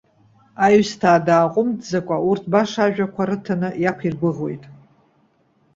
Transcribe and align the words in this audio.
Аҩсҭаа 0.65 1.25
дааҟәымҵӡакәа 1.27 2.17
урҭ 2.29 2.43
баша 2.51 2.81
ажәақәа 2.85 3.23
рыҭаны, 3.29 3.69
иақәиргәыӷуеит. 3.83 4.63